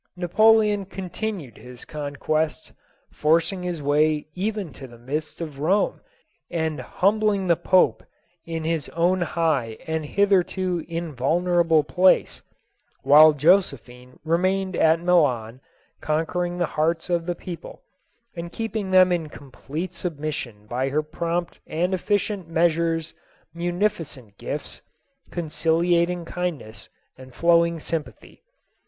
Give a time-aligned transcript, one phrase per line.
[0.19, 0.55] 240 JOSEPHINE.
[0.55, 2.73] Napoleon continued his conquests,
[3.11, 6.01] forcing his way even to the midst of Home
[6.49, 8.01] and humbling the pope
[8.43, 12.41] in his own high and hitherto invulnerable place,
[13.03, 15.61] while Josephine remained at Milan
[16.01, 17.83] conquering the hearts of the people,
[18.35, 23.13] and keeping them in complete submission by her prompt and efficient measures,
[23.53, 24.81] munificent gifts,
[25.29, 26.89] conciliating kindness
[27.19, 28.41] and flowing sympathy.